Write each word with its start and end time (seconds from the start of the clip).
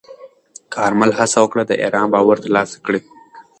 کارمل 0.73 1.11
هڅه 1.19 1.37
وکړه 1.41 1.63
د 1.67 1.71
ایران 1.83 2.07
باور 2.13 2.37
ترلاسه 2.45 2.77
کړي. 2.85 3.01